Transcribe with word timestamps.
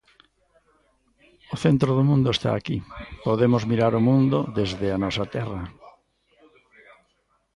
O 1.53 1.55
centro 1.63 1.89
do 1.97 2.03
mundo 2.09 2.29
está 2.31 2.51
aquí, 2.55 2.77
podemos 3.25 3.63
mirar 3.71 3.91
o 3.99 4.05
mundo 4.09 4.37
desde 4.59 4.87
a 4.95 5.01
nosa 5.03 5.25
terra. 5.35 5.61